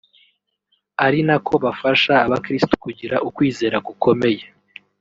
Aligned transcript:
ari 1.05 1.19
nako 1.27 1.53
bafasha 1.63 2.13
abakristu 2.25 2.73
kugira 2.83 3.15
ukwizera 3.27 3.77
gukomeye 3.87 4.43